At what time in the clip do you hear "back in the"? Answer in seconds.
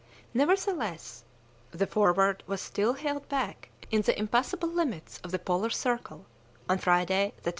3.29-4.17